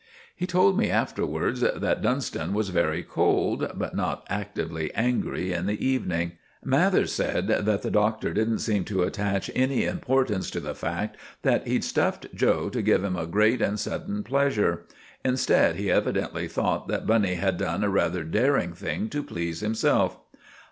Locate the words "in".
5.53-5.67